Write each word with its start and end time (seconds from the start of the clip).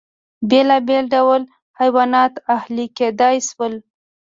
بېلابېل 0.49 1.03
ډول 1.13 1.41
حیوانات 1.79 2.33
اهلي 2.55 2.85
کېدای 2.97 3.35
شول. 3.49 3.73